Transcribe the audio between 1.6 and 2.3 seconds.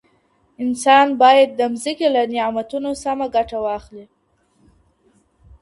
مځکي له